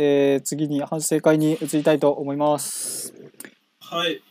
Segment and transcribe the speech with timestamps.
[0.00, 3.12] えー、次に反省会に移りたいと思います。
[3.80, 4.22] はい。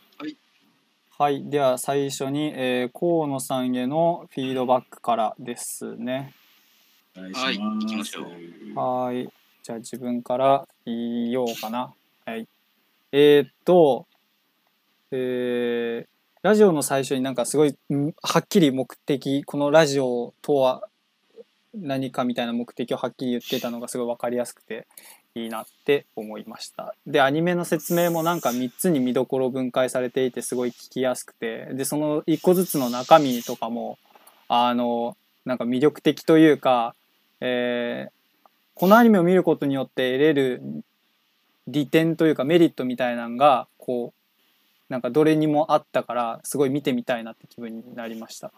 [1.18, 1.50] はい。
[1.50, 6.32] では最初に、えー、河野さんへのフィードバックからですね。
[7.14, 7.58] はい。
[7.58, 8.22] 行きましょ
[8.80, 9.28] はい。
[9.62, 11.92] じゃあ自分から言おうかな。
[12.24, 12.48] はい。
[13.12, 14.06] えー、っと、
[15.10, 16.08] えー、
[16.40, 20.88] ラジオの最初になんかすごい、んはっきり目的、このラジオとは
[21.74, 24.86] 何かみたいな目的をはっきり言ってたのがすごいわかりやすくて
[25.42, 26.94] いいなって思いました。
[27.06, 33.98] で、アニメの説明もなんか3つに見どころ分解されていてすごい聞きやすくて、で、その1個ずつの中身とかも、
[34.48, 36.94] あの、なんか魅力的というか、
[37.40, 38.18] えー
[38.78, 40.62] このアニメを見ることによって得れる
[41.66, 48.52] 利点というかメリットみたいなのがこうなんかどれにもあったからすごい見てみたいなって気分になりました。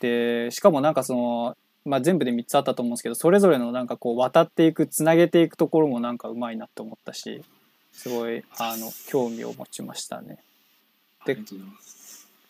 [0.00, 7.42] でしかもなんかその、まあ、全部で3つあったと思うんですけどそれぞれのなんかこう渡っていくつなげていくところもなんかうまいなって思ったし
[7.92, 10.38] すごいあの興味を持ちましたね。
[11.26, 11.38] で。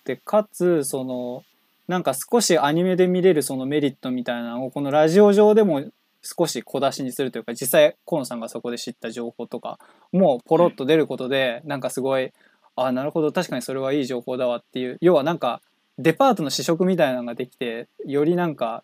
[0.05, 1.45] でかつその
[1.87, 5.85] なんか少しアニメで見れるそのメリットみたいなのをこのラジオ上でも
[6.23, 9.79] 少し小出しにするというか実際河野さんがそこで知った情報とか
[10.13, 12.33] もポロッと出ることでなんかすごい
[12.77, 15.61] あなるほど確かにそれはいい情報だわっていう要はなんか
[15.99, 18.83] デパートの試食みたいなのができてよりなんか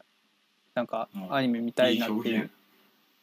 [0.78, 1.34] なんかうん。
[1.34, 2.50] アニメ見たいなっていう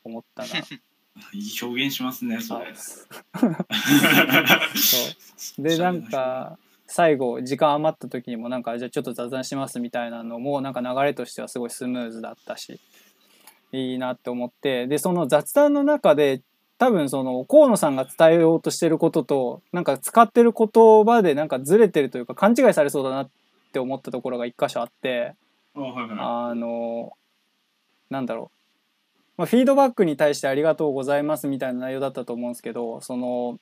[0.03, 0.49] 思ったな。
[1.31, 2.75] いい表現しますね、それ。
[2.75, 2.99] そ
[5.59, 5.63] う。
[5.63, 12.81] でなんか最後時間余った時にもなんかじゃあちょっと雑談しますみたいなのもなんか流れとしてはすごいスムーズだったし
[13.71, 16.41] いいなって思ってでその雑談の中で
[16.77, 23.29] 多分その河野さんが伝えようとしてることとなんか使ってる言葉でなんかずれてるというか勘違いされそうだなっ
[23.71, 25.33] て思ったところが一箇所あって
[25.75, 27.13] あの
[28.09, 33.59] なんだろう、まあ、フィードバックに対してありがとうございますみたいな内容だったと思うんですけどその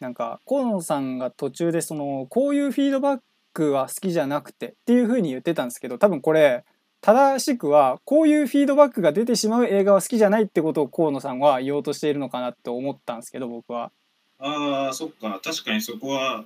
[0.00, 3.20] なんか河野さんが途中でそのこういうフィードバッ
[3.52, 6.64] クは好きじゃなくてっていうふうに言ってたんですけど多分これ
[7.00, 13.92] 正しくはこういうフィードバックが出てしまう映画は好きじゃないってことを河野さんは言おうとしているのかなって思ったんですけど僕は。
[14.40, 15.40] ああ、そっか。
[15.42, 16.44] 確かにそこは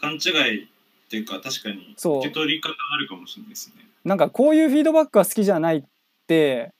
[0.00, 0.16] 勘違
[0.54, 0.68] い
[1.10, 3.84] っていうか、確かに受け取り方あるかもしれないですね。
[4.04, 5.82] なんかこういうフィードバックは好きじゃないっ
[6.28, 6.72] て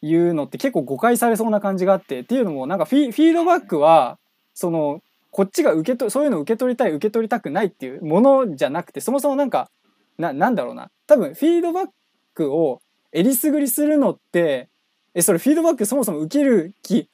[0.00, 4.18] いうのって結構誤解されそうな感じがあってっていうのもなんかフィフィードバックは
[4.54, 9.70] そのこっちが受け取そういうのを受け取りたい受け取りたくないっていうものじゃなくてそもそもなんか
[10.16, 11.88] ななんだろうな多分フィードバッ
[12.34, 12.80] クを
[13.12, 14.68] えりすぐりするのって
[15.12, 17.08] えそれフィードバックそもそも受ける気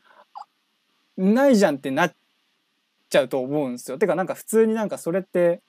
[1.16, 2.14] ないじゃんってなっ
[3.10, 3.98] ちゃうと思うんですよ。
[3.98, 5.60] てかなんか普通になんかそれって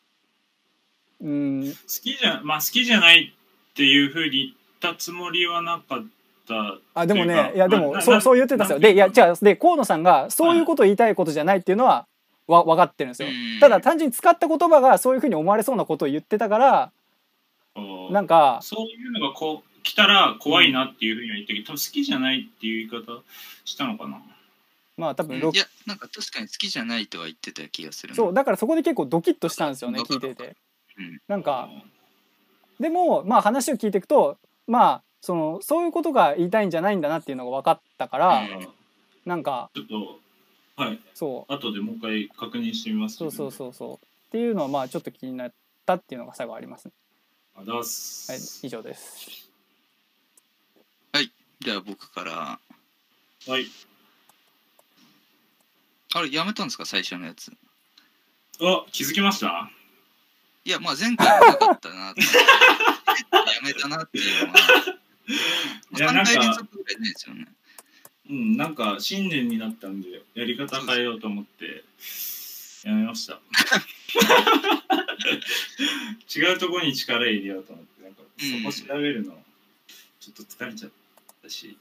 [1.21, 6.03] うん好きじゃ、まあ好きじゃないっていうふうに言ったつもりはなかっ
[6.47, 6.77] た。
[6.93, 8.79] あでもねいやでまあなもそうそう言ってたんですよ。
[8.79, 12.07] でいやなんていう違うで河野さんがそういうことを言いたいことじゃないっていうのは
[12.47, 13.59] わ分かってるんですようん。
[13.59, 16.91] ただ単純に使った言葉がそういうふうに思われそうなことを言ってたから
[18.11, 23.21] なんかそういうのがこう来たら怖いなっていうふうには言ったけど、多分好きじゃないっていう言い方
[23.65, 24.21] したのかな。
[24.97, 30.55] まあ多分ろうんいやなんか確かに好きじゃないとは言ってた気がするなそうだからそこで結構ドキッとしたんですよね聞いてて。
[30.97, 31.21] うん。
[31.27, 31.69] なんか
[32.79, 34.37] でもまあ話を聞いていくと
[34.67, 38.41] まあそのそういうことが言いたいんじゃないんだなっていうのが分かったから
[39.25, 40.19] なんかちょっと
[40.81, 40.99] はい。
[41.13, 41.53] そう。
[41.53, 44.05] 後でもう一回確認してみます、そうそうそうそう。
[44.05, 45.53] っていうのはまあちょっと気になっ
[45.85, 46.91] たっていうのが最後ありますね。
[47.55, 48.31] あだっす。
[48.31, 49.49] はい以上です。
[51.63, 52.31] じゃあ僕から。
[52.31, 53.67] はい。
[56.15, 56.85] あれやめたんですか？
[56.85, 57.51] 最初のやつ。
[58.59, 59.69] あ気づきました？
[60.71, 62.21] いやまあ前回はなかったなって。
[63.35, 64.59] やめたなっていうのは。
[65.91, 67.45] 3いやなんか回連続ぐらいですよね。
[68.29, 71.83] うんなんか新年になったんでやり方変えようと思って
[72.85, 73.41] やめました。
[76.33, 79.43] 違うところに力入れようと思ってなんかそこ調べるの
[80.21, 80.91] ちょっと疲れちゃっ
[81.43, 81.77] たし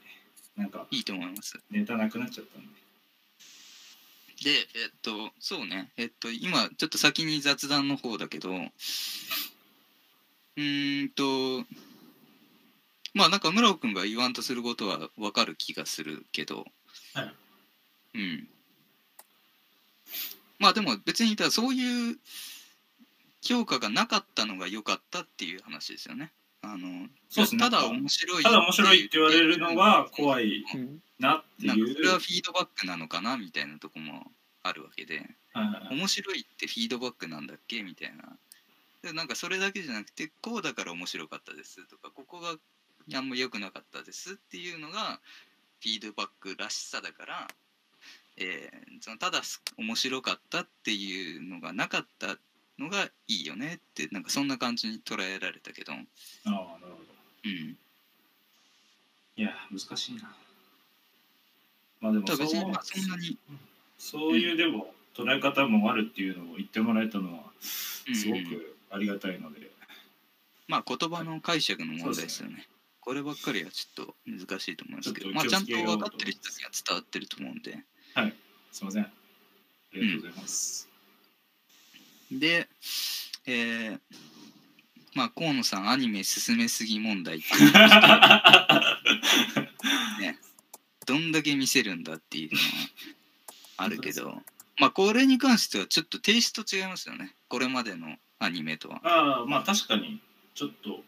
[0.57, 1.61] なんかいいと思います。
[1.71, 2.80] ネタなくなっちゃったんで
[4.43, 5.93] でえっとそうね。
[5.97, 11.67] えっと今ちょっと先に雑談の方だけどうーんと
[13.15, 16.65] まあなんか村尾君が言わんとすることはわかる気がするけど、
[17.15, 17.35] はい。
[18.15, 18.49] うん。
[20.59, 22.19] まあでも別にそういう
[23.43, 26.33] 評価がなかったのが良かったっていう話ですよね。
[26.63, 27.61] あのそうですね。
[27.61, 30.65] ただ面白いただ面白いって言われるのは怖い。
[30.75, 30.87] うん。
[30.87, 30.93] な
[31.61, 35.29] ってなんかいうそれはフィードバックなのかなみたいなとこもあるわけで。
[35.91, 38.37] 面白いってフィードバックなんだっけみたいな。
[39.03, 42.55] でなんかそれだけじゃなくてこうだから面白かったですとかここが
[43.15, 45.21] あんま良くなかったですっていうのが
[45.81, 47.49] フィードバックらしさだから、
[48.37, 52.37] えーそのただす面白かったっていうのがなかった
[52.79, 56.13] のがいいよねってなんかそんな感じに捉えられたけど、ああなる
[56.45, 56.97] ほど。
[57.45, 57.79] うん、
[59.37, 60.35] いや難しいな
[62.01, 63.39] まあでも別にそうまあそんなに、
[63.99, 67.45] そういうでも捉え方もあるっていうのを言ってもらえたのは
[68.09, 68.17] うん。
[68.17, 69.71] すごくありがたいので、
[70.67, 72.67] まあ言葉の解釈の問題ですよね。
[73.01, 77.79] こればっかりはちょっと難しいと思いますけど、まあちゃんと分かってる人には伝わってると思うんで。
[78.73, 79.03] すいません。
[79.05, 79.11] あ
[79.95, 80.89] りがとうございます、
[82.31, 82.69] で、
[83.47, 84.01] えー
[85.15, 87.73] まあ河野さんアニメ進めすぎ問題っていう
[90.21, 90.39] ね
[91.11, 92.65] どんだけ見せるんだっていうのは
[93.79, 94.41] あるけど。
[94.79, 97.35] まあこれに関してはちょっとテイスト違いますよね。
[97.49, 99.01] これまでのアニメとは。
[99.03, 100.21] ああまあ確かに
[100.55, 101.01] ちょっと、うん。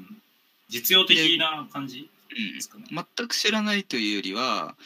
[0.00, 0.22] うん、
[0.68, 2.54] 実用的な感じうん。
[2.54, 4.76] ですかね、全く知らないというよりは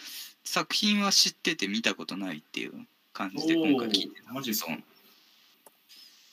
[0.43, 2.73] 作品は知ってて見たことないっていう
[3.13, 4.77] 感じで今回聞いておーマジそう。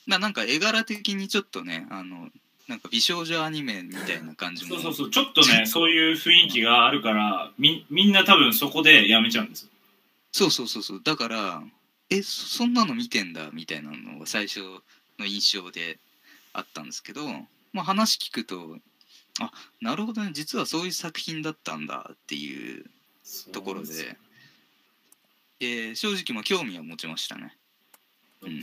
[0.07, 2.29] ななんか絵柄的にちょっとねあの
[2.67, 5.09] なんか美少女アニメみたいな感じもそうそうそう。
[5.09, 9.69] ちょっとねそういう雰囲気があるからみみんな多分そこでやめちゃうんですよ。
[10.31, 11.01] そうそうそうそう。
[11.03, 11.63] だから
[12.09, 14.59] えそそんなの見てんだみたいなのが最初
[15.19, 15.97] の印象で
[16.53, 17.27] あったんですけど、
[17.73, 18.77] まあ、話聞くと
[19.39, 20.31] あなるほどね。
[20.33, 22.85] 実はそういう作品だったんだっていう
[23.51, 23.87] ところで。
[23.87, 24.15] そうなんすよ。
[25.61, 27.55] えー正直も興味は持ちましたね。
[28.41, 28.61] うん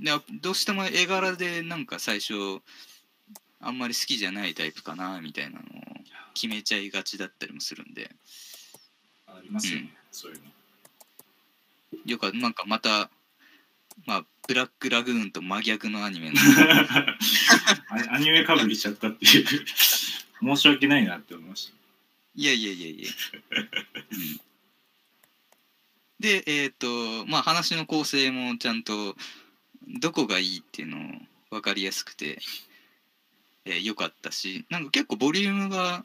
[0.00, 0.10] で
[0.40, 2.60] どうしても絵柄でなんか最初
[3.60, 5.62] あんまり好きじゃないタイプかなみたいなのを
[6.34, 8.10] 決めちゃいがちだったりもするんで。
[9.26, 9.90] とありますよね、うん。
[10.10, 10.42] そういうの。
[12.06, 13.10] よくなんかまた
[14.06, 16.36] まあブラックラグーンと真逆のアニメの。
[18.10, 19.46] アアニメかぶりしちゃったっていう。
[20.42, 21.74] 申し訳ないなって思いました。
[22.34, 23.08] いやいやいやいや、
[24.12, 24.40] うん、
[26.20, 29.16] でえっ、とまあ話の構成もちゃんと
[30.00, 31.00] どこがいいっていうのを
[31.50, 32.38] 分かりやすくて
[33.64, 36.04] えー良、かったしなんか結構ボリュームが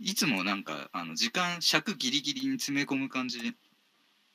[0.00, 3.54] いつもなんかあの時間尺ギリギリに詰め込む感じ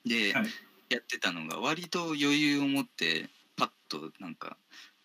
[0.05, 0.47] ではい。
[0.89, 4.55] やってたのが割と余裕を持ってパッとなんか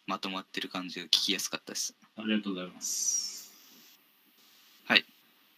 [0.06, 1.96] まとまってる感じが聞きやすかったです。
[2.16, 3.32] ありがとうございます。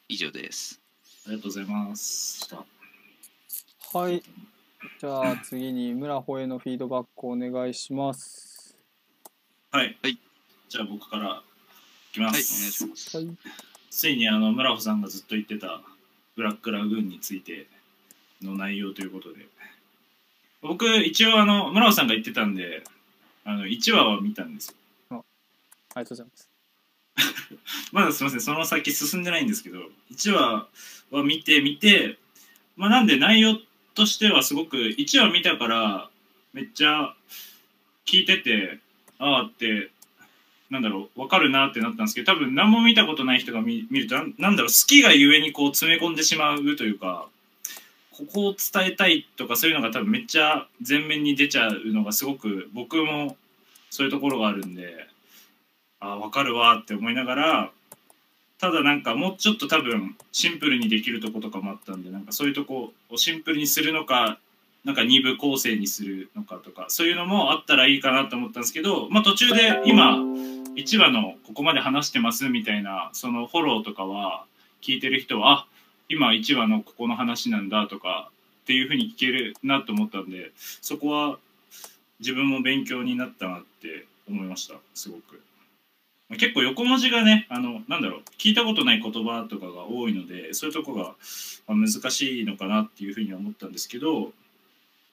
[0.09, 0.81] 以上です。
[1.27, 2.55] ありがとうございます。
[3.93, 4.23] はい。
[5.01, 8.77] じゃあ次に村穂へのフィードバックお願いします。
[9.71, 10.19] はい、はい、
[10.69, 11.43] じゃあ僕から
[12.11, 13.29] いきまはいお願いす、しますはい。
[13.91, 15.81] ついにあの村穂さんがずっと言ってた
[16.37, 17.67] ブラックラグーンについて
[18.43, 19.47] の内容ということで
[20.63, 22.85] 僕一応あの村穂さんが言ってたんで
[23.45, 24.75] あの1話は見たんです
[25.11, 25.25] よ
[25.95, 26.51] ありがとうございます。
[27.93, 29.79] まだすみませんその先進んでないんですけど
[30.11, 30.67] 1話
[31.11, 32.19] は見てみて
[32.77, 33.59] まあなんで内容
[33.95, 36.11] としてはすごく1話見たから
[36.53, 37.15] めっちゃ
[38.07, 38.79] 聞いてて
[39.19, 39.91] ああって
[40.71, 47.29] なんだろう分かるなってなったんですけど多分何も見たことない人が見るとなんだろう好きがゆえにこう詰め込んでしまうというか
[48.11, 53.37] ここを伝えたいとかそういうのが多分めっちゃ前面に出ちゃうのがすごく僕も
[53.91, 55.09] そういうところがあるんで
[56.01, 57.71] ああ分かるわって思いながら
[58.59, 64.39] ただなんかもうちょっと多分シンプルにできるとことかもあったんでなんかそういうとこをシンプルにするのか
[64.85, 70.19] なんか2部構成にするのかとかそういうのもあったらいいかなと思ったんですけど、まあ、途中で今
[70.77, 74.45] 1話のここまで話してますみたいなそのフォローとかは
[74.83, 75.67] 聞いてる人はあ
[76.09, 78.31] 今1話のここの話なんだとか
[78.63, 81.39] っていうふうに聞けるなと思ったんでそこは
[82.21, 85.41] 自分も勉強になったなって思いましたすごく。
[86.35, 91.15] まあ結構横文字がねあのなんだろう聞いたことない言葉とかが多いのでそういうとこが
[91.67, 94.33] まあ難しいのかなっていうふうには思ったんですけど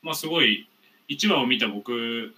[0.02, 0.68] まあすごい
[1.10, 2.34] 1話を見た僕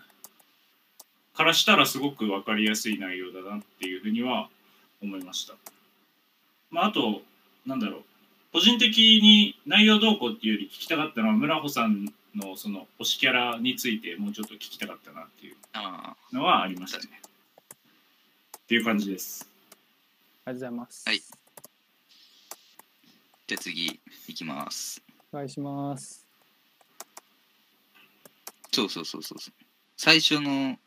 [1.35, 4.49] からしたらすごく分かりやすい内容だなっていうふうには
[5.01, 5.55] 思いました。
[6.69, 7.21] まあ、あと
[7.65, 8.01] なんだろう
[8.53, 17.23] 個人的に内容どうこうっていうより聞きたかったのは村穂さんのその推しキャラについてもうちょっと聞きたかったなっていうあのはありましたね。
[18.63, 19.45] っていう感じです。
[20.45, 21.03] ありがとうございます。
[21.05, 21.21] はい
[23.45, 25.01] じゃあ次いきます
[25.33, 26.25] お願いします。
[28.71, 29.65] そうそうそうそうそう
[29.97, 30.77] 最初の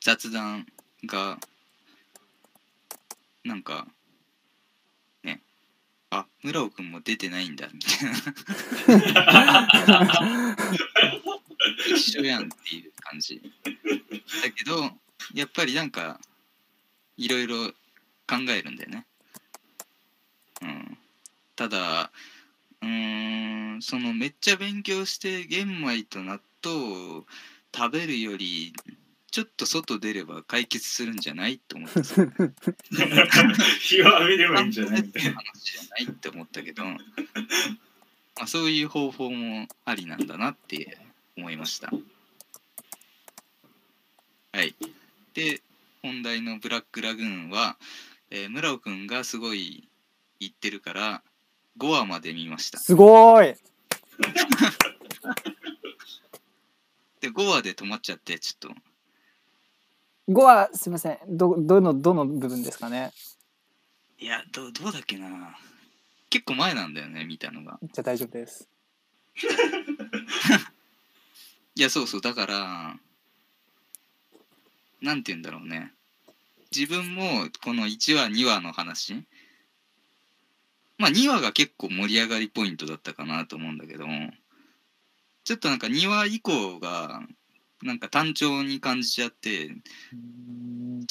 [0.00, 0.66] 雑談
[1.06, 1.38] が
[3.42, 3.86] なんか
[5.22, 5.40] ね
[6.10, 10.56] あ村尾くんも出てないんだみたいな
[11.88, 13.40] 一緒やんっていう感じ
[14.42, 14.90] だけど
[15.34, 16.20] やっぱりなんか
[17.16, 17.68] いろいろ
[18.26, 19.06] 考えるんだよね
[20.62, 20.98] うん
[21.56, 22.10] ただ
[22.82, 27.24] うーんそのめっちゃ勉強して玄米と納豆を
[27.74, 28.72] 食べるより
[29.34, 32.24] ちょっと外出れば解決するんじゃないと思ってさ
[33.80, 35.32] 日を浴びればいいんじゃないみたいな。
[35.32, 36.96] 話じゃないって思ったけど、ま
[38.42, 40.98] あ、そういう方法もありなんだなって
[41.36, 41.92] 思いました。
[44.52, 44.76] はい。
[45.34, 45.60] で、
[46.04, 47.78] 本題のブラックラグーンは、
[48.30, 49.88] えー村尾くんがすごい
[50.38, 51.22] 言ってるから、
[51.78, 52.78] 5話まで見ました。
[52.78, 53.56] すごーい
[57.22, 58.74] で、5話で止まっちゃって、ちょっと、
[60.30, 63.10] 5はすいませんどどのどの部分ですかね？
[64.18, 65.56] いや、どうどうだっけな。
[66.28, 67.78] 結構前なんだよね、見たのが。
[67.82, 68.68] じゃあ大丈夫です
[71.76, 72.98] いや、そうそう、だから、
[75.04, 75.92] なんて言うんだろうね。
[76.74, 79.22] 自分もこの1話、2話の話、
[80.96, 84.06] まあ2話が結構盛り上がりポイントだったかなと思うんだけど、
[85.44, 87.22] ちょっとなんか2話以降が、
[87.82, 89.72] なんか単調に感じちゃって、ち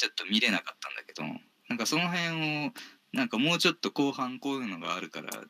[0.06, 1.22] ょっと見れなかったんだけど、
[1.68, 2.72] なんかその辺を、
[3.12, 5.44] なんかもうちょっと後半こういうのがあるから、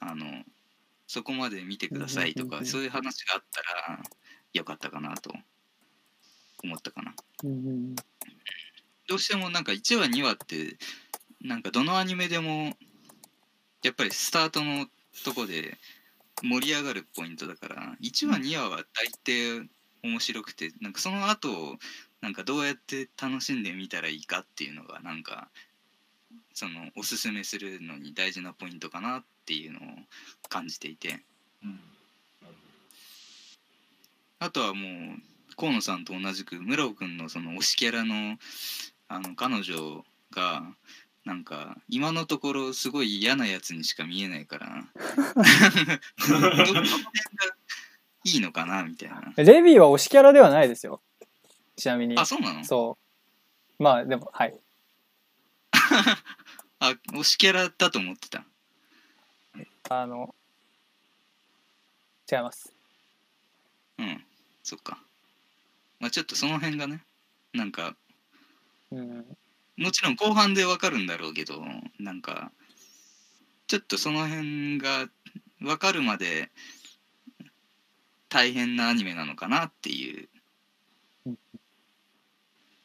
[0.00, 0.44] あの、
[1.06, 4.02] そこまで見てくださいとか、そういう話があったら
[4.52, 5.32] よかったかなと
[6.62, 7.14] 思ったかな。
[7.44, 7.94] うん
[9.08, 10.76] どうしてもなんか1話2話って、
[11.40, 12.76] なんかどのアニメでも、
[13.82, 14.86] やっぱりスタートの
[15.24, 15.78] とこで
[16.42, 19.66] 盛り上がるポイントだから、1話2話は大抵
[20.02, 21.76] 面白くて、なんかその後を
[22.20, 25.48] なんかどうやって楽しんでみたらいいかっていうのがなんか
[26.52, 29.82] そのおすすめするのに大事なポイントかなっていうのを
[30.50, 31.20] 感じていて。
[31.62, 31.80] うん。
[34.40, 35.22] あとはもう
[35.58, 38.38] 河野さんと同じく村尾くんのその推しキャラの
[39.08, 40.62] あの彼女が
[41.24, 44.84] なんか今のところすごい嫌なやつにしか見えないから
[46.28, 46.82] どどの辺が
[48.24, 49.32] いいのかなみたいな。
[49.36, 51.00] レビーは推しキャラではないですよ。
[51.76, 52.16] ちなみに。
[52.16, 52.64] あそうなの？
[52.64, 52.96] そ
[53.78, 53.82] う。
[53.82, 54.58] まあでもはい。
[56.80, 58.44] あ推しキャラだと思ってた。
[59.90, 60.34] あの
[62.30, 62.72] 違います。
[63.98, 64.24] うん。
[64.62, 65.02] そっか
[66.00, 67.04] まあちょっとその辺がね
[67.52, 67.96] なんか
[68.90, 69.36] うん。
[69.76, 71.62] もちろん後半でわかるんだろうけど
[72.00, 72.50] なんか
[73.68, 75.08] ちょっとその辺が
[75.62, 76.50] わかるまで
[78.28, 80.28] 大変なアニメなのかなっていう
[81.26, 81.38] うん。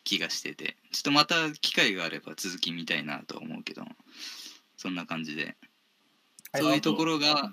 [0.04, 0.78] 気がしてて。
[0.92, 3.84] ちょっとまた機会があれば続き見たいなとは思うけど
[4.78, 5.56] そんな感じで。
[6.52, 7.52] はいそういうところが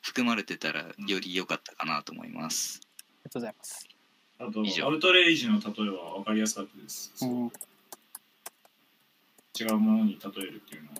[0.00, 2.80] 含まれてたらより良かったかなと思います。
[2.82, 3.86] ありがとうございます、
[4.38, 4.86] あと以上。
[4.86, 7.52] アウトレイジの例えは分かりやすかったです、うん、
[9.58, 10.96] 違うものに例えるっていうのは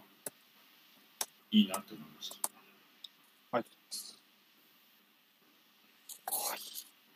[1.50, 2.52] いいなって思いました。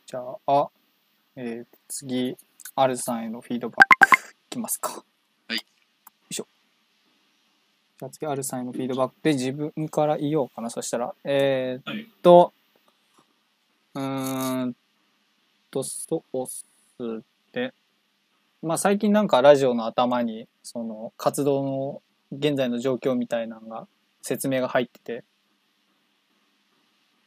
[0.08, 0.68] じゃあ、
[1.34, 2.36] えー次、
[2.76, 5.02] アルさんへのフィードバックいきますか。
[5.48, 5.56] はい。
[5.56, 5.62] よ
[6.30, 6.46] いしょ。
[7.98, 10.70] じゃあ次、アルさんへのフィードバックで自分から言おうかな。
[10.70, 12.52] そしたら、えーはいっと、
[13.94, 14.76] うーん
[15.82, 17.72] と、そうっすで、
[18.62, 22.02] まあ最近なんかラジオの頭に、その活動の
[22.32, 23.86] 現在の状況みたいなのが
[24.22, 25.24] 説明が入ってて、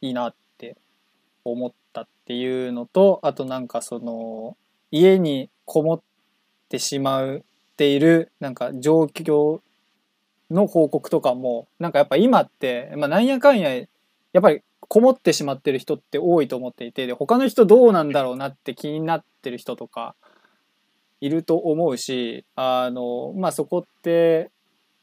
[0.00, 0.76] いいなって
[1.44, 4.56] 思ったっていうのとあとなんかその
[4.90, 6.02] 家にこもっ
[6.68, 7.40] てしまっ
[7.76, 9.60] ているなんか状況
[10.50, 13.84] の報告とかもなんかやっぱ今って、まあ、なんやかんやや
[14.38, 20.16] っぱりこもってしまってる人って多いと思っていてで他の人どうなんだろうなって気になってる人とか
[21.20, 24.50] いると思うしあのまあそこって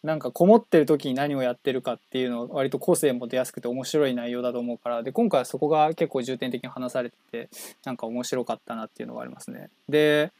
[0.03, 7.50] なんかこもってる時に何をやってるかっていうの割と個性も出やすくて面白い内容だと思うからで今回はそこが結構重点的に話されてて
[7.86, 9.70] なんか面白かったなっていうのがありますね。
[9.88, 10.34] で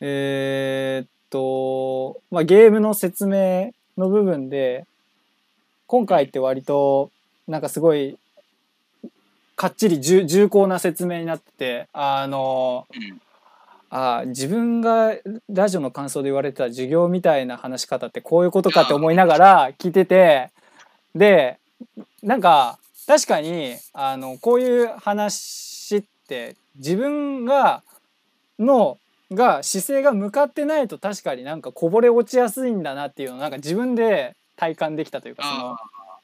[0.00, 4.86] えーっと、まあ、ゲームの説明の部分で
[5.88, 7.10] 今回って割と
[7.48, 8.16] なんかすごい
[9.62, 13.20] かっちり重重厚な説明になっててあのうん。
[13.94, 15.12] あ自分が
[15.50, 20.50] ラジオの感想で言われてた授業みたいな話し方ってこういうことかって思いながら聞いてて
[21.14, 21.58] で
[22.24, 27.84] なんか確かにあのこういう話って自分が
[28.58, 28.98] の
[29.30, 35.70] が姿勢が向かってないと確かになんかこぼれ落ちやすいんだなっていうのをなんか自分で体感できたというかその。
[35.74, 35.76] あ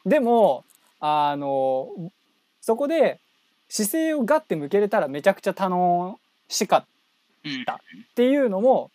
[0.07, 0.64] でも
[0.99, 1.90] あの
[2.62, 3.21] そこで
[3.68, 6.87] 姿勢をガッて向けれたらめちゃくちゃ楽しかっ
[7.66, 8.90] たうんっていうのも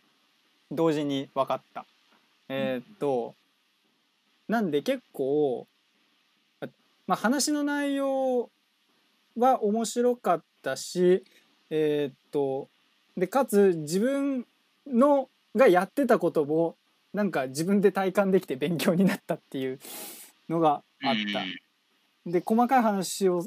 [0.72, 1.86] 同時に分かった。
[2.50, 3.36] えーっと
[4.48, 5.68] なんで結構
[7.06, 8.50] まあ、話の内容
[9.38, 11.24] は面白かったし
[11.70, 12.70] えーっと
[13.18, 14.46] でかつ自分
[14.88, 16.76] のがやってたことも
[17.14, 19.80] なんか自分で体感できて勉強になったっていう
[20.50, 21.44] のがあった。
[22.30, 23.46] で細かい話を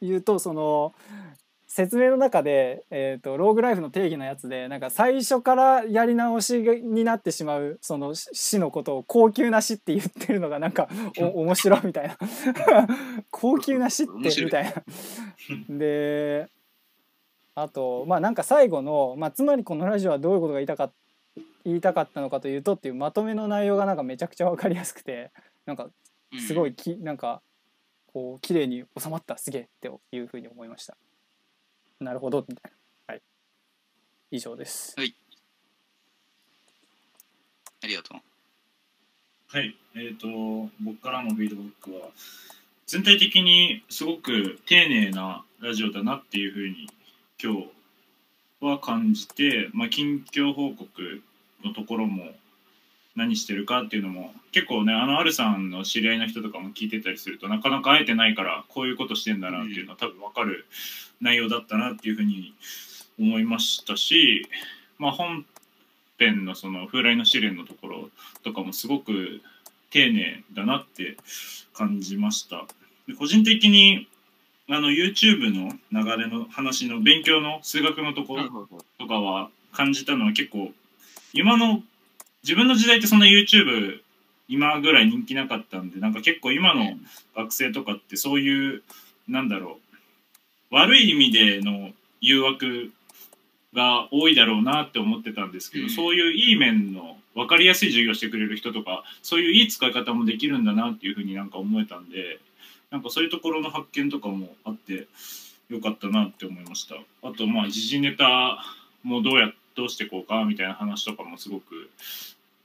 [0.00, 0.94] 言うとその
[1.76, 10.88] 説明の中で、えー、とローグライフの定義のやつでなんか最初からやり直しになってしまうその死死のことを高級な死って言ってるのがなんか
[11.18, 12.16] お 面白いみたいな
[13.30, 14.82] 高級な死ってみたいな。
[15.68, 16.48] で
[17.54, 20.90] あとまあなんか最後の、まあ、つまりこのラジオはどういうことが言いたか
[21.64, 25.30] 言いたかったのかというとっていうまとめの内容がなんかめちゃくちゃ分かりやすくて
[25.66, 25.90] なんか
[26.38, 26.70] すごい。
[26.70, 27.42] いき、なんか
[28.16, 30.96] こう綺麗に収まったすげえっていうふうに思いました。
[32.00, 32.46] なるほど。
[32.48, 32.72] みたい
[33.08, 33.22] なはい。
[34.30, 34.96] 以上です。
[34.96, 35.02] あ
[37.86, 38.20] りがとう。
[39.48, 40.28] はい、えっ、と、
[40.80, 42.08] 僕からのフィードバックは、
[42.86, 46.88] 全体的にすごく丁寧なラジオだなっていうふうに
[47.38, 47.68] 今日
[48.60, 51.22] は感じて、まあ、近況報告
[51.62, 52.32] のところも
[53.16, 60.66] 何してるかっていうのも結構ねあのアルさんの知り合いの人とかも聞いてたりするとなかなか会えてないからこういうことしてんだなっていうのは多分分かる
[61.20, 62.54] 内容だったなっていうふうに
[63.18, 64.46] 思いましたし、
[64.98, 65.46] まあ、本
[66.18, 68.10] 編のその風来の試練のところ
[68.44, 69.40] とかもすごく
[69.90, 71.16] 丁寧だなって
[71.72, 72.66] 感じました。
[73.08, 74.08] で個人的に
[74.68, 78.68] あの YouTube の流れの話の勉強の数学のところ
[78.98, 80.72] とかは感じたのは結構
[81.32, 81.82] 今の
[82.46, 83.98] 自分の時代ってそんな YouTube
[84.46, 86.92] 今ぐらい人気なかったんでなんか結構今の
[87.34, 88.82] 学生とかってそういう
[89.26, 89.80] なんだろ
[90.70, 92.92] う悪い意味での誘惑
[93.74, 95.90] が多いだろうなって思ってたんですけど、うん。
[95.90, 102.38] そういういい面の分かりやすい授業してくれる人とかそういういい使い方もできるんだなっていうふうになんか思えたんで
[102.92, 105.08] なんかそういうところの発見とかもあって
[105.68, 106.94] よかったなって思いました。
[106.94, 108.62] あとまあ時事ネタ
[109.02, 111.90] もどうやどうしていこうかみたいな話とかもすごく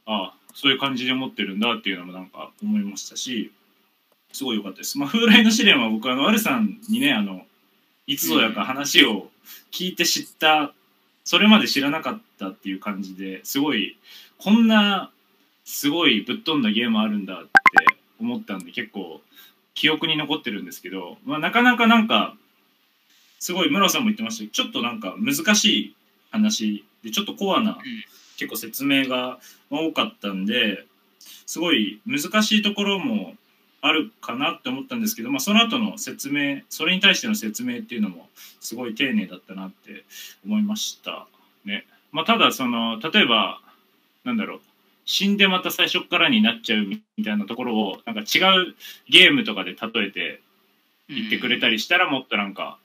[0.06, 3.52] ああそういう感じで思ってるんだっていうのもなんか思いましたし
[4.34, 4.98] すごい良かったです。
[4.98, 7.42] まあ、風来の試練は僕あのアルさんにねあの
[8.08, 9.30] いつぞやか話を
[9.72, 10.74] 聞いて知った
[11.24, 13.98] それまで知らなかったっていう感じですごい
[14.38, 15.12] こんな
[15.64, 17.50] すごいぶっ飛んだゲームあるんだって
[18.20, 19.22] 思ったんで結構
[19.74, 22.36] 記憶に残ってるんですけど、まあ、なかなかなんか
[23.40, 25.96] すごい村さんも言ってましたけどちょっとなんか難しい
[26.32, 27.78] 話でちょっとコアな
[28.38, 29.39] 結構説明が
[29.70, 30.86] 多かったんで
[31.46, 33.36] すごい難しいところも
[33.82, 40.06] あるかなって思ったんですけど、まあ、その後の説明それに対しての説明っていうのもすごい丁寧だったなって
[40.46, 41.28] 思いました
[41.65, 41.86] ね。
[42.12, 43.60] まあ、ただその例えば
[44.24, 44.62] なんだろう
[45.06, 48.76] 死んでまた最初からになっちゃうみたいなところをなんか違う
[49.10, 50.41] ゲームとかで例えて
[51.10, 52.78] 言ってくれたりしたらもっとなんか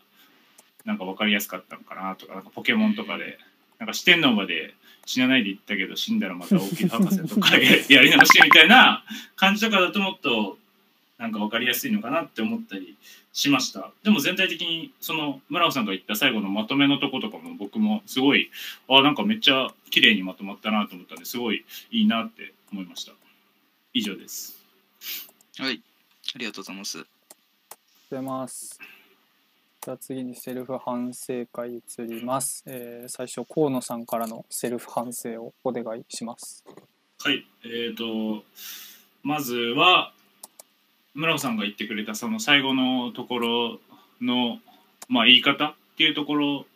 [0.85, 3.39] なんか分かりやすかったのかなとかなんかポケモンとかで
[3.79, 9.05] なんか四天王まで死なないで言ったけど死んだらまた大きい博士とかややり直しみたいな
[9.37, 10.59] 感じとかだともっと
[11.19, 12.97] なんか分かりやすいのかなって思ったり
[13.33, 18.51] しましたでも全体的にその村尾さんが言った最後のまとめのとことかも僕もすごい
[18.89, 23.12] あなんかめっちゃ綺麗にまとまったなと思ったんですごいいいなって思いました
[23.95, 24.57] 以上です
[25.59, 25.81] はい。
[26.35, 26.99] ありがとうございます。
[26.99, 27.17] ありがと
[27.73, 28.79] うございます
[29.87, 36.64] じゃあ次にセルフ反省会移ります、えー最初河野さんからのセルフ反省をお願いします。
[37.20, 38.42] はい、えー、と
[39.22, 40.12] まずは
[41.14, 43.79] 村尾さんが言ってくれたその最後のところ
[44.20, 44.59] の、
[45.09, 46.66] まあ、言い方っていうところ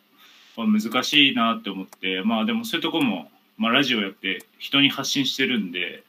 [0.55, 6.05] は難しいなって思ってまあでもそういうとこも、まあ、ラジオやって人に発信してるんで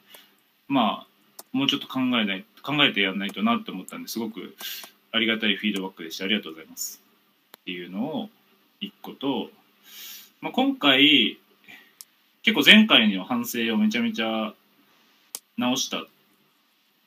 [0.69, 1.07] まあ
[1.51, 4.55] もうちょっと考えない考えてやんないとなって思ったんですごく
[5.13, 6.25] ありがたいフィードバックでした。
[6.25, 7.01] ありがとうございます。
[7.59, 8.29] っていうのを
[8.81, 9.49] 一個と、
[10.41, 11.37] まあ、今回
[12.41, 14.53] 結構前回の反省をめちゃめちゃ
[15.57, 16.03] 直した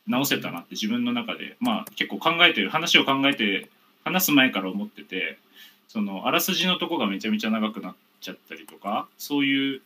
[0.07, 3.69] 直せたなって自分の中でまあ結構考えてる話を考えて
[4.05, 5.37] 話す前から思ってて
[5.89, 9.83] そのあらすじのとこがめちゃめちゃ長くなっちゃったりとかそういう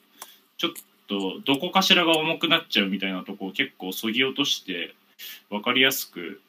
[0.58, 0.70] ちょっ
[1.08, 4.94] とどこかしらが重くなっちゃうみたいなとこを結構そぎ落として
[5.48, 6.40] 分かりやすく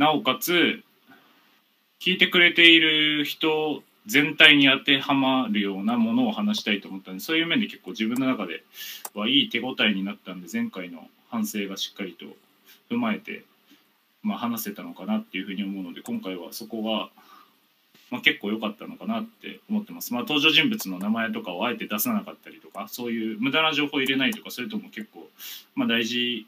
[0.00, 0.82] なおかつ
[2.00, 8.64] 聞いてくれている人全体に当てはまるようなものを話したいと思ったんでそういう面で結構自分の中で
[9.12, 12.24] はいい手応えになったんで前回の反省がしっかりと
[12.90, 13.44] 踏まえて、
[14.22, 17.10] まあ、話せたのかなっていうふうに思うので今回はそこが、
[18.10, 20.14] まあ、結構良かったのかなって思ってます。
[20.14, 25.28] まあ、登場人物の名前とかをあえて出さなかったりとかそういう無駄な情報を入れないとかそれとも結構、
[25.74, 26.46] まあ、大事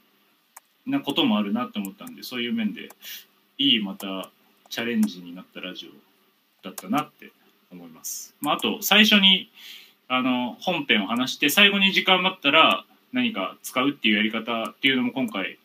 [0.87, 2.89] なこともあるなって思ったんでそういう面で
[3.59, 4.31] いいまた
[4.69, 7.33] チャレンジになったラジオだったなって
[7.71, 8.35] 思います。
[8.41, 9.51] まあ、あと最初に
[10.09, 15.59] あの本編を話して最後に時間があったら何か使うっていうやり方っていうのも今回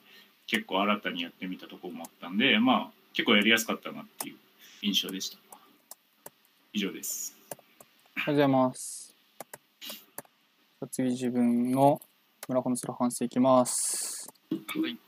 [0.48, 4.36] 結構新たにやってみたところもあったんでまあ結構やりやすかったなっていう
[4.82, 5.38] 印象でした。
[6.74, 7.36] 以上です。
[7.52, 9.16] ありがとうございます。
[10.92, 12.00] 次自分の
[12.48, 14.30] 村上する反省いきます。
[14.52, 15.07] はい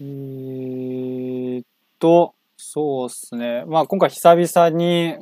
[0.00, 1.62] えっ
[1.98, 3.64] と、そうっすね。
[3.66, 5.16] まあ今回久々に、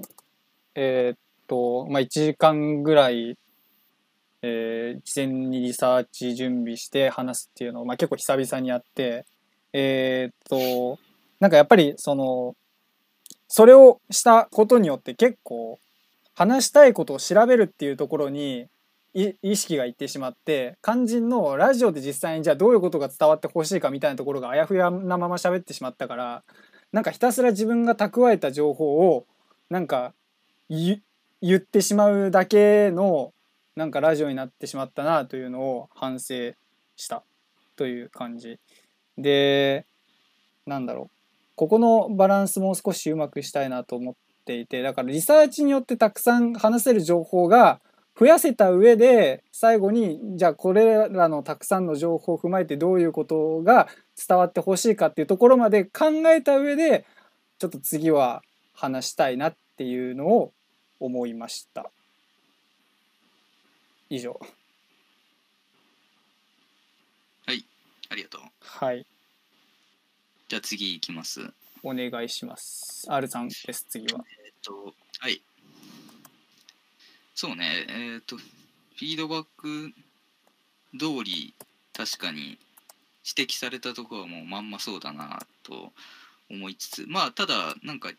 [0.74, 3.38] えーっと、まあ1時間ぐらい、
[4.42, 9.24] えー事前にリサーチ準備して話すっていうのを、まあ結構久々にやって、
[9.72, 10.98] えっと、
[11.40, 12.54] なんかやっぱりその、
[13.48, 15.78] それをしたことによって結構
[16.34, 18.66] 話したいことを調べるっていうところに
[19.42, 26.42] 意識がいってしまって肝心のラジオで実際にじゃあどういうことが伝わってほしいかみたいなところがあやふやなまま喋ってしまったから
[26.92, 29.24] なんかひたすら自分が蓄えた情報を
[29.70, 30.12] なんか
[30.68, 31.00] 言
[31.56, 33.32] ってしまうだけの
[33.74, 36.52] なんかラジオになってしまったなというのを反省
[36.96, 37.22] した。
[37.76, 38.58] という感じ。
[39.18, 39.84] で
[40.66, 41.16] なんだろう。
[41.54, 47.80] ここのバランスもう少しうまくしたいなと思っていてだからリサーチによってたくさん話せる情報が
[48.18, 53.88] 増やせた上で最後にじゃあこれらのたくさんの情報を踏まえてどういうことが
[54.26, 57.04] 伝わってほしいかっていうところまで考えた上で
[57.58, 58.42] ちょっと次は
[58.74, 60.52] 話したいなっていうのを
[61.00, 61.90] 思いました。
[64.08, 64.40] 以上。
[68.08, 68.40] ありがとう。
[68.60, 69.06] はい。
[70.48, 71.40] じゃあ次いきます。
[71.82, 73.06] お願いします。
[73.08, 74.24] R さんです次は。
[74.44, 75.42] えっと、はい。
[77.38, 79.92] そうね、えっ、と、フィードバック
[80.98, 81.54] 通り、
[81.92, 82.58] 確かに
[83.26, 85.92] 指摘されたところはもうまんまそうだなと
[86.48, 88.10] 思いつつ、まあ、ただ、なんか、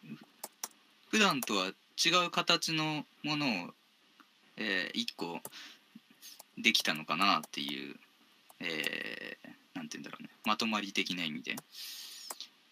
[1.09, 3.73] 普段とは違う形のものを、
[4.57, 5.39] えー一個
[6.55, 7.95] できたのかなっていう、
[8.59, 11.55] えーなんて言うんだろうね、まとまり的な意味で。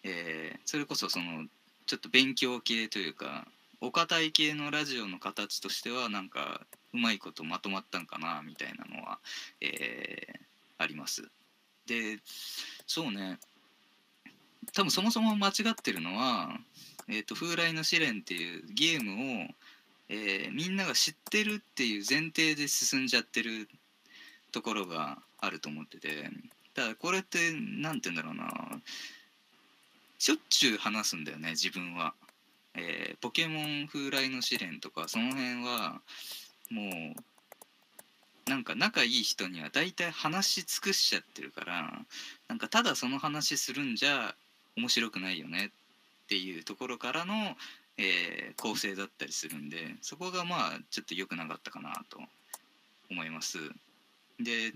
[0.04, 1.44] えーそれこそその
[1.86, 3.48] ちょっと勉強系というか
[3.80, 9.18] お堅い系のラジオの形としてはなんかうまいことまとまったんかなみたいなのは、
[9.60, 10.46] えー
[10.78, 11.22] あります。
[11.86, 12.18] で
[12.86, 13.38] そうね。
[14.74, 16.60] 多分そもそも間違ってるのは
[17.08, 19.48] 「えー、と風来の試練」っていうゲームを、
[20.10, 23.68] えーみんなが知ってるっていう前提で進んじゃってる
[24.52, 26.30] ところがあると思ってて
[26.74, 28.82] だからこれって何て言うんだろうな。
[30.18, 32.14] しょっちゅう話すんだよね自分は、
[32.76, 36.00] えーポケモン風来の試練とかその辺は
[36.70, 42.04] もうなんか仲いい人には大体話し尽くしちゃってるから
[42.48, 44.34] なんかただその話するんじゃ
[44.76, 47.34] 面白くないよねっていうところからの、
[47.98, 52.18] えー構成だったりするんでそこがまあちょっと良くなかったかなと
[53.10, 53.58] 思います。
[54.40, 54.72] で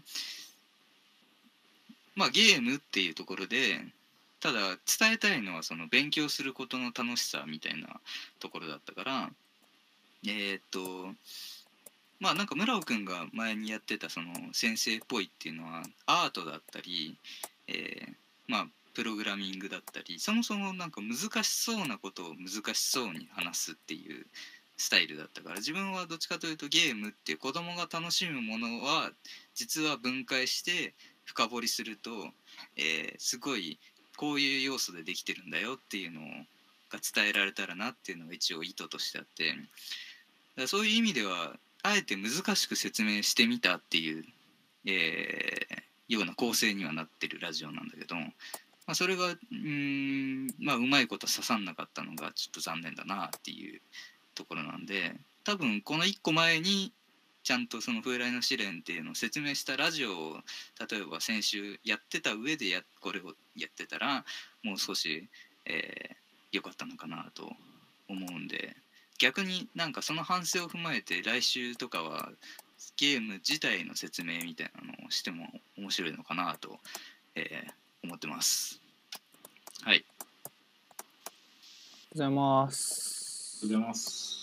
[2.15, 3.81] まあゲームっていうところで
[4.41, 4.61] ただ
[4.99, 7.89] 伝えたいのはその勉強することの楽しさみたいな
[8.39, 9.31] ところだったから
[10.25, 11.15] えーっと
[12.19, 17.17] まあなんか村尾くんが前にやってたその先生っぽいっていうのはアートだったり、
[17.69, 18.13] えー
[18.49, 24.27] まあプログラミングだったりそもそもなんか難しそうなことを難しそうに話すっていう
[24.77, 29.11] スタイルだったから自分はどっちかというとゲームっていう子供が楽しむものは
[29.55, 32.11] 実は分解して深掘りすると、
[32.77, 33.79] えーすごい
[34.21, 39.55] こういう要素でできてるんだよっていうのが伝えられたらなっていうのが一応意図としてあって。
[40.57, 44.25] だそういう意味ではあえて難しく説明してみたっていう、
[44.85, 48.25] えーような構成にはなってるラジオなんだけど、ま
[48.89, 53.81] あ、それがうんまあうまいこと刺さんなかったのがちょっと残念だなっていう
[54.35, 56.93] ところなんで多分この1個前に
[57.43, 60.45] ちゃんとその「風来の試練」っていうのを説明したラジオを
[60.91, 64.25] 例えば先週やってた上でやこれをやってたら
[64.63, 65.29] もう少し
[65.65, 66.21] 良、えー
[66.53, 67.53] 良かったのかなと
[68.09, 68.77] 思うんで
[69.21, 72.33] 逆になんかその反省を踏まえて来週とかは
[72.97, 76.81] ゲーム自体の説明みたいなのをしても面白いのかなと、
[77.37, 77.73] えー
[78.03, 78.81] 思ってます。
[79.83, 80.05] はい。
[82.13, 84.40] ございますありがとうございます。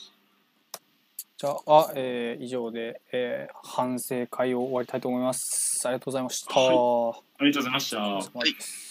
[1.38, 5.82] じゃあ、えー以上で、えー反省会を終わりたいと思います。
[5.86, 7.98] ありがとうございました、はありがとうございました。
[8.00, 8.87] お疲れ様です